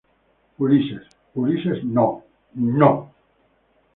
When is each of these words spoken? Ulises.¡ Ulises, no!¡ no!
Ulises.¡ 0.59 1.03
Ulises, 1.35 1.83
no!¡ 1.83 2.23
no! 2.55 3.11